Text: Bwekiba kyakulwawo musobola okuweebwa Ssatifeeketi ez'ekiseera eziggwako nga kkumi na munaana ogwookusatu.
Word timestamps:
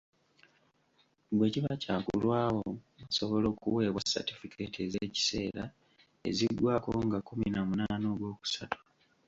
Bwekiba 1.37 1.71
kyakulwawo 1.81 2.63
musobola 3.03 3.45
okuweebwa 3.53 4.01
Ssatifeeketi 4.03 4.79
ez'ekiseera 4.85 5.63
eziggwako 6.29 6.91
nga 7.05 7.19
kkumi 7.21 7.47
na 7.51 7.61
munaana 7.67 8.05
ogwookusatu. 8.13 8.79